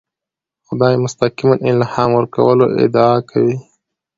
خدای 0.67 0.95
مستقیماً 1.05 1.55
الهام 1.71 2.09
ورکولو 2.15 2.65
ادعا 2.83 3.15
کوي. 3.29 3.55